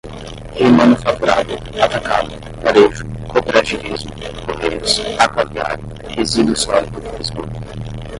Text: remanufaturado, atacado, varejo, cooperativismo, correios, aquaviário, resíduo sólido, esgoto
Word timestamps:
remanufaturado, 0.57 1.53
atacado, 1.79 2.31
varejo, 2.63 3.03
cooperativismo, 3.27 4.09
correios, 4.47 4.99
aquaviário, 5.19 5.85
resíduo 6.17 6.55
sólido, 6.55 6.99
esgoto 7.19 7.59